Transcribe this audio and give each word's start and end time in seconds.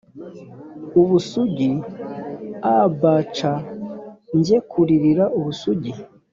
ubusugi 0.99 1.71
abc 2.77 3.39
njye 4.37 4.57
kuririra 4.69 5.25
ubusugi 5.37 5.91